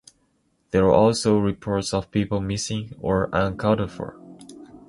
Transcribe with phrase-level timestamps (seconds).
[0.71, 4.17] There were also reports of people missing or unaccounted for.